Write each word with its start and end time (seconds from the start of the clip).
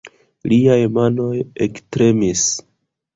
Liaj 0.53 0.77
manoj 0.95 1.35
ektremis. 1.65 2.47